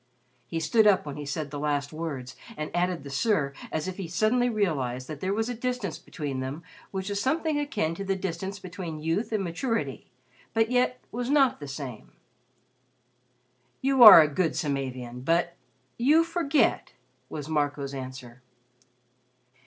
[0.47, 3.97] He stood up when he said the last words and added the "sir" as if
[3.97, 8.03] he suddenly realized that there was a distance between them which was something akin to
[8.03, 10.09] the distance between youth and maturity
[10.55, 12.13] but yet was not the same.
[13.83, 15.55] "You are a good Samavian but
[15.99, 16.93] you forget,"
[17.29, 18.41] was Marco's answer.